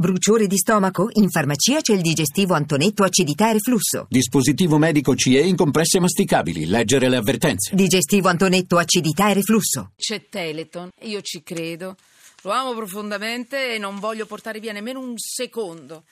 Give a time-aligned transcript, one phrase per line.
[0.00, 1.10] Bruciore di stomaco?
[1.16, 4.06] In farmacia c'è il digestivo Antonetto acidità e reflusso.
[4.08, 6.64] Dispositivo medico CE in compresse masticabili.
[6.64, 7.74] Leggere le avvertenze.
[7.74, 9.92] Digestivo Antonetto acidità e reflusso.
[9.96, 11.96] C'è Teleton, io ci credo.
[12.44, 16.04] Lo amo profondamente e non voglio portare via nemmeno un secondo.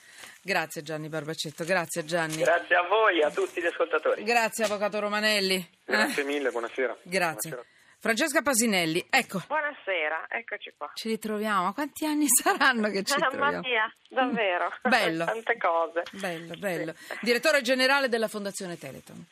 [0.42, 2.36] Grazie Gianni Barbacetto, grazie Gianni.
[2.36, 4.22] Grazie a voi, a tutti gli ascoltatori.
[4.22, 5.66] Grazie Avvocato Romanelli.
[5.86, 6.94] Grazie mille, buonasera.
[7.04, 7.50] Grazie.
[7.52, 7.77] Buonasera.
[8.00, 10.88] Francesca Pasinelli, ecco, Buonasera, eccoci qua.
[10.94, 11.64] ci ritroviamo.
[11.64, 13.50] Ma Quanti anni saranno che ci Ah, troviamo?
[13.56, 14.70] Mattia, davvero.
[14.88, 15.24] Bello.
[15.24, 16.02] Tante cose.
[16.12, 16.94] Bello, bello.
[17.20, 19.24] Direttore generale della Fondazione Teleton.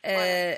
[0.00, 0.56] Eh,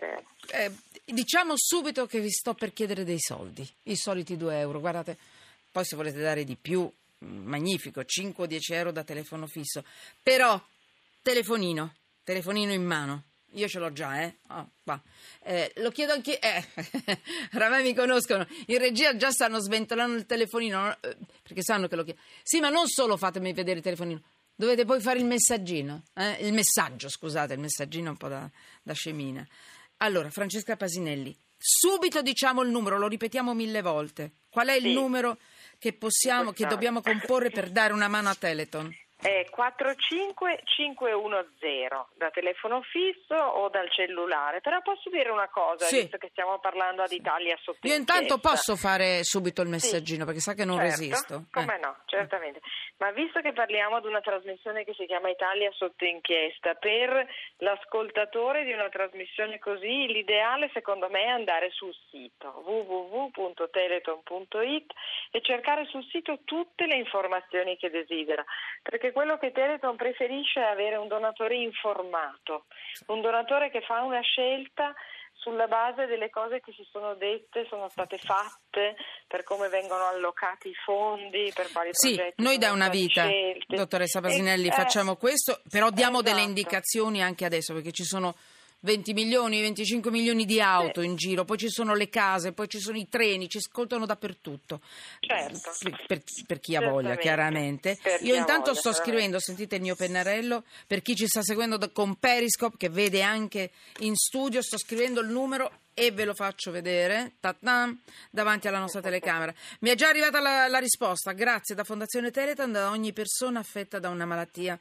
[0.52, 0.72] eh,
[1.04, 4.78] diciamo subito che vi sto per chiedere dei soldi, i soliti 2 euro.
[4.78, 5.16] Guardate,
[5.72, 6.82] poi se volete dare di più,
[7.24, 9.82] mm, magnifico, 5 o 10 euro da telefono fisso.
[10.22, 10.60] Però,
[11.20, 13.22] telefonino, telefonino in mano.
[13.56, 14.36] Io ce l'ho già, eh?
[14.48, 14.70] Oh.
[15.42, 16.38] Eh, lo chiedo anche...
[16.38, 16.64] Eh,
[17.54, 18.46] oramai mi conoscono.
[18.66, 20.96] In regia già stanno sventolando il telefonino, no?
[21.00, 22.20] Eh, perché sanno che lo chiedo.
[22.42, 24.22] Sì, ma non solo fatemi vedere il telefonino.
[24.54, 26.02] Dovete poi fare il messaggino.
[26.14, 26.46] eh?
[26.46, 28.48] Il messaggio, scusate, il messaggino è un po' da,
[28.82, 29.46] da scemina.
[29.98, 34.32] Allora, Francesca Pasinelli, subito diciamo il numero, lo ripetiamo mille volte.
[34.50, 34.92] Qual è il Sì.
[34.92, 35.38] numero
[35.78, 38.94] che possiamo, che dobbiamo comporre per dare una mano a Teleton?
[39.26, 44.60] È 45510 da telefono fisso o dal cellulare.
[44.60, 46.00] Però posso dire una cosa, Sì.
[46.02, 50.40] visto che stiamo parlando ad Italia sotto Io intanto posso fare subito il messaggino perché
[50.40, 51.44] sa che non Certo, resisto.
[51.52, 51.80] Come Eh.
[51.80, 52.60] no, certamente.
[52.98, 57.26] Ma visto che parliamo di una trasmissione che si chiama Italia sotto inchiesta, per
[57.58, 64.92] l'ascoltatore di una trasmissione così, l'ideale secondo me è andare sul sito www.teleton.it
[65.30, 68.42] e cercare sul sito tutte le informazioni che desidera,
[68.82, 72.66] perché quello che Teleton preferisce è avere un donatore informato,
[73.06, 74.92] un donatore che fa una scelta
[75.32, 78.94] sulla base delle cose che si sono dette, sono state fatte,
[79.26, 83.24] per come vengono allocati i fondi, per quali Sì, progetti noi sono da una vita,
[83.24, 83.74] scelti.
[83.74, 86.48] dottoressa Pasinelli, E- eh, facciamo questo, però diamo delle esatto.
[86.50, 88.34] indicazioni anche adesso perché ci sono
[88.80, 92.78] 20 milioni, 25 milioni di auto in giro, poi ci sono le case, poi ci
[92.78, 94.80] sono i treni, ci ascoltano dappertutto.
[95.20, 95.70] Certo.
[96.06, 97.98] Per, per- chi ha voglia, chiaramente.
[98.00, 101.76] Per Io intanto voglia, sto scrivendo, sentite il mio pennarello, per chi ci sta seguendo
[101.76, 106.34] da- con Periscope, che vede anche in studio, sto scrivendo il numero e ve lo
[106.34, 107.98] faccio vedere Ta-tam,
[108.30, 109.52] davanti alla nostra telecamera.
[109.80, 113.98] Mi è già arrivata la, la risposta, grazie da Fondazione Teleton, da ogni persona affetta
[113.98, 114.78] da una malattia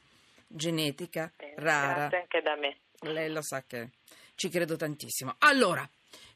[0.47, 1.93] genetica Bene, rara.
[2.07, 2.77] Grazie anche da me.
[3.01, 3.89] Lei lo sa che
[4.35, 5.35] ci credo tantissimo.
[5.39, 5.87] Allora,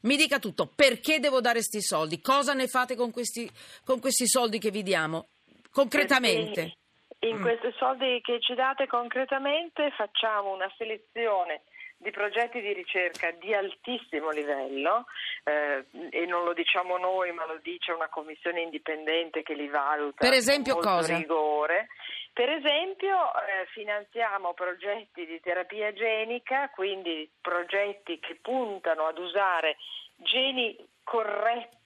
[0.02, 2.20] mi dica tutto, perché devo dare questi soldi?
[2.20, 3.50] Cosa ne fate con questi,
[3.84, 5.28] con questi soldi che vi diamo?
[5.70, 6.52] Concretamente.
[6.62, 6.78] Perché
[7.22, 7.42] In Mm.
[7.42, 11.62] questi soldi che ci date concretamente facciamo una selezione
[11.98, 15.04] di progetti di ricerca di altissimo livello
[15.44, 20.16] eh, e non lo diciamo noi ma lo dice una commissione indipendente che li valuta
[20.24, 21.14] Per esempio con cosa?
[21.18, 21.88] rigore.
[22.32, 29.76] Per esempio eh, finanziamo progetti di terapia genica, quindi progetti che puntano ad usare
[30.16, 31.79] geni corretti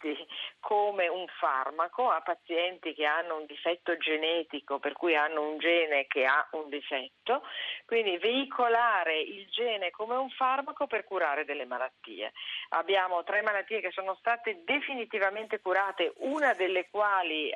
[0.60, 6.06] come un farmaco a pazienti che hanno un difetto genetico, per cui hanno un gene
[6.06, 7.42] che ha un difetto,
[7.87, 12.32] quindi veicolare il gene come un farmaco per curare delle malattie.
[12.70, 17.54] Abbiamo tre malattie che sono state definitivamente curate, una delle quali eh,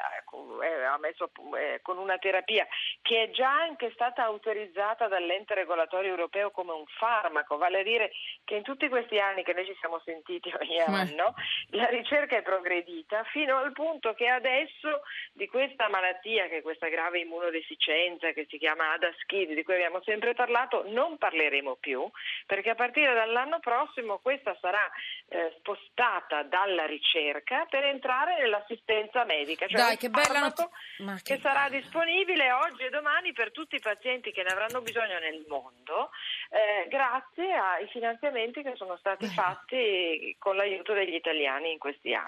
[0.62, 2.66] è- ha messo eh, con una terapia
[3.02, 8.12] che è già anche stata autorizzata dall'ente regolatorio europeo come un farmaco, vale a dire
[8.44, 10.82] che in tutti questi anni che noi ci siamo sentiti ogni Eh.
[10.82, 11.34] anno,
[11.70, 16.88] la ricerca è progredita fino al punto che adesso di questa malattia, che è questa
[16.88, 22.08] grave immunodeficienza che si chiama ADAS-Kid, di cui abbiamo sempre parlato, non parleremo più,
[22.46, 24.88] perché a partire dall'anno prossimo questa sarà
[25.28, 30.52] eh, spostata dalla ricerca per entrare nell'assistenza medica, cioè Dai, che bella.
[30.98, 31.80] Ma che che sarà bello.
[31.80, 36.10] disponibile oggi e domani per tutti i pazienti che ne avranno bisogno nel mondo,
[36.50, 42.27] eh, grazie ai finanziamenti che sono stati fatti con l'aiuto degli italiani in questi anni.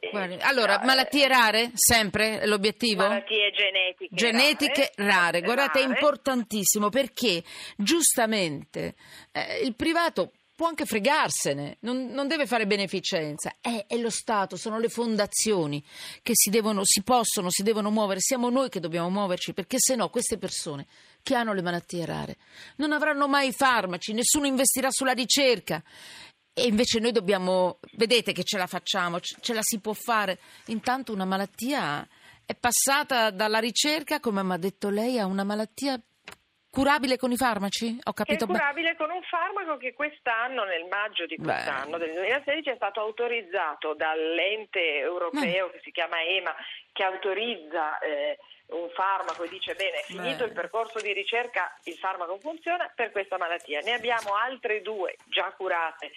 [0.00, 1.70] Eh, Guardi, allora, eh, malattie rare?
[1.74, 3.06] Sempre è l'obiettivo?
[3.06, 5.94] Malattie genetiche, Genetiche rare, guardate, è rare.
[5.94, 7.42] importantissimo perché
[7.76, 8.94] giustamente
[9.32, 14.56] eh, il privato può anche fregarsene, non, non deve fare beneficenza, è, è lo Stato,
[14.56, 15.82] sono le fondazioni
[16.22, 19.96] che si, devono, si possono, si devono muovere, siamo noi che dobbiamo muoverci perché se
[19.96, 20.86] no queste persone
[21.22, 22.36] che hanno le malattie rare
[22.76, 25.82] non avranno mai farmaci, nessuno investirà sulla ricerca.
[26.56, 30.38] E invece noi dobbiamo, vedete che ce la facciamo, ce la si può fare.
[30.66, 32.06] Intanto una malattia
[32.46, 36.00] è passata dalla ricerca, come mi ha detto lei, a una malattia
[36.70, 37.98] curabile con i farmaci?
[38.04, 38.58] Ho è capito bene.
[38.58, 43.94] curabile con un farmaco che quest'anno, nel maggio di quest'anno, del 2016, è stato autorizzato
[43.94, 46.54] dall'ente europeo che si chiama EMA,
[46.92, 50.50] che autorizza eh, un farmaco e dice bene, è finito Beh.
[50.50, 53.80] il percorso di ricerca, il farmaco funziona per questa malattia.
[53.80, 56.12] Ne abbiamo altre due già curate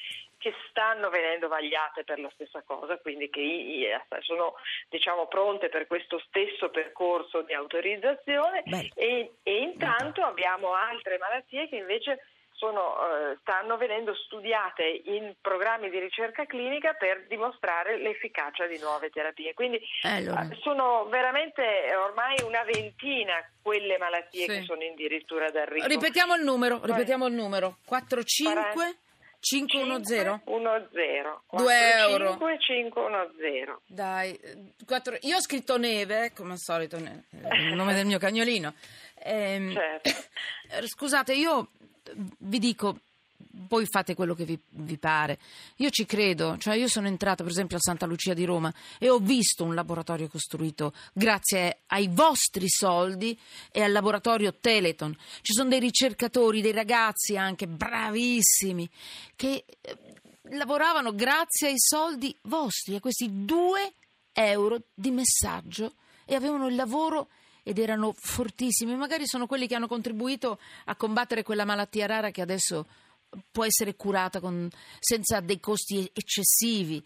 [0.49, 3.87] che stanno venendo vagliate per la stessa cosa, quindi che i-
[4.21, 4.53] sono
[4.89, 8.89] diciamo, pronte per questo stesso percorso di autorizzazione Bello.
[8.95, 12.23] e, e intanto abbiamo altre malattie che invece
[12.57, 12.95] sono,
[13.31, 19.53] eh, stanno venendo studiate in programmi di ricerca clinica per dimostrare l'efficacia di nuove terapie.
[19.53, 20.41] Quindi Eh, allora.
[20.49, 24.47] eh, sono veramente ormai una ventina quelle malattie Sì.
[24.47, 25.85] che sono addirittura d'arrivo.
[25.85, 27.77] Ripetiamo il numero, ripetiamo il numero.
[27.85, 28.97] 45
[29.39, 30.41] 510.
[30.45, 32.37] 510 Due euro.
[32.59, 34.39] 510 Dai,
[34.85, 38.73] quattro- io ho scritto neve, come al solito, ne- il nome del mio cagnolino.
[39.23, 40.09] Ehm, Certo.
[40.87, 41.69] Scusate, io
[42.39, 42.99] vi dico,
[43.67, 45.39] voi fate quello che vi, vi pare.
[45.77, 49.09] Io ci credo, cioè io sono entrata per esempio a Santa Lucia di Roma e
[49.09, 53.37] ho visto un laboratorio costruito grazie ai vostri soldi
[53.71, 55.15] e al laboratorio Teleton.
[55.41, 58.89] Ci sono dei ricercatori, dei ragazzi anche bravissimi
[59.35, 59.97] che eh,
[60.51, 63.93] lavoravano grazie ai soldi vostri, a questi due
[64.33, 65.93] euro di messaggio
[66.25, 67.29] e avevano il lavoro
[67.63, 68.95] ed erano fortissimi.
[68.95, 72.85] Magari sono quelli che hanno contribuito a combattere quella malattia rara che adesso
[73.51, 74.69] può essere curata con-
[74.99, 77.05] senza dei costi eccessivi.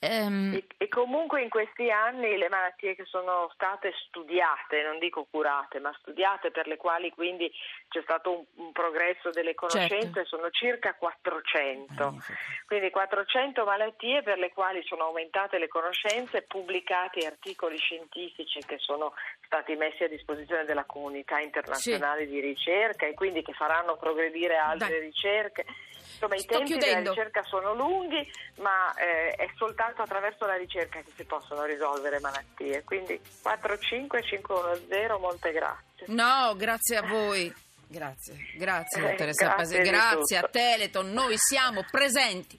[0.00, 5.26] Ehm, E, e comunque in questi anni le malattie che sono state studiate, non dico
[5.28, 7.50] curate, ma studiate per le quali quindi
[7.88, 10.24] c'è stato un, un progresso delle conoscenze Certo.
[10.36, 12.04] sono circa 400.
[12.04, 12.38] Magnifico.
[12.66, 19.14] Quindi 400 malattie per le quali sono aumentate le conoscenze, pubblicati articoli scientifici che sono
[19.46, 24.90] stati messi a disposizione della comunità internazionale di ricerca e quindi che faranno progredire altre
[24.90, 25.00] Dai.
[25.00, 25.64] ricerche.
[26.10, 26.98] Insomma, i Sto tempi chiudendo.
[27.00, 32.20] della ricerca sono lunghi, ma eh, è soltanto attraverso la ricerca che si possono risolvere
[32.20, 32.82] malattie.
[32.84, 36.06] Quindi 45510, molte grazie.
[36.06, 37.52] no, grazie a voi.
[37.90, 40.42] Grazie, grazie Eh, dottoressa grazie Pasi, di grazie a.
[40.48, 42.58] Teleton, noi siamo presenti.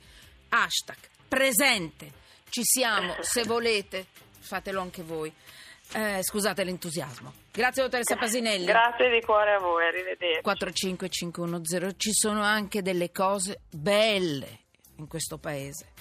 [0.49, 0.97] Hashtag
[1.27, 2.11] presente.
[2.49, 4.07] Ci siamo, se volete,
[4.39, 5.31] fatelo anche voi.
[5.93, 7.33] Eh, scusate l'entusiasmo.
[7.51, 8.65] Grazie dottoressa Pasinelli.
[8.65, 10.41] Grazie di cuore a voi, arrivederci.
[10.41, 14.59] 45510 ci sono anche delle cose belle
[14.97, 15.93] in questo paese